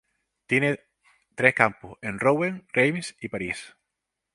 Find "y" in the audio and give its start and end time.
3.21-3.27